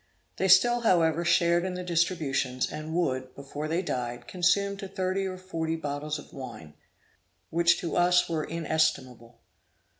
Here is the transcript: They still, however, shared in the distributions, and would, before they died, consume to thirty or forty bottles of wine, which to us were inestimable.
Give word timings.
They 0.37 0.47
still, 0.47 0.79
however, 0.79 1.23
shared 1.23 1.63
in 1.63 1.75
the 1.75 1.83
distributions, 1.83 2.71
and 2.71 2.95
would, 2.95 3.35
before 3.35 3.67
they 3.67 3.83
died, 3.83 4.27
consume 4.27 4.75
to 4.77 4.87
thirty 4.87 5.27
or 5.27 5.37
forty 5.37 5.75
bottles 5.75 6.17
of 6.17 6.33
wine, 6.33 6.73
which 7.51 7.77
to 7.81 7.95
us 7.95 8.27
were 8.27 8.43
inestimable. 8.43 9.37